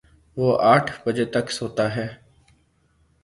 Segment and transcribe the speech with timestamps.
[0.37, 2.07] وہ آٹھ بجے تک سوتا ہے